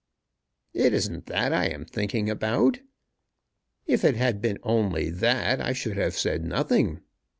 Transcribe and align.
"It 0.73 0.95
isn't 0.95 1.27
that 1.27 1.53
I 1.53 1.65
am 1.67 1.85
thinking 1.85 2.27
about. 2.27 2.79
If 3.85 4.03
it 4.03 4.15
had 4.15 4.41
been 4.41 4.57
only 4.63 5.11
that 5.11 5.61
I 5.61 5.73
should 5.73 5.97
have 5.97 6.17
said 6.17 6.43
nothing. 6.43 7.03